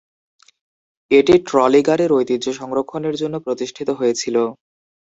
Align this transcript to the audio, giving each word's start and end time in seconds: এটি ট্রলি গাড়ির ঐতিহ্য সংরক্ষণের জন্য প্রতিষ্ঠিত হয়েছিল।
এটি 1.11 1.33
ট্রলি 1.47 1.81
গাড়ির 1.87 2.11
ঐতিহ্য 2.17 2.45
সংরক্ষণের 2.59 3.15
জন্য 3.21 3.35
প্রতিষ্ঠিত 3.45 3.89
হয়েছিল। 3.99 4.35